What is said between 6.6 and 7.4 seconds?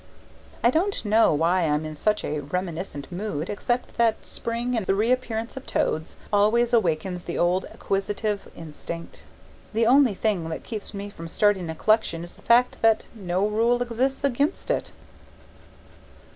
awakens the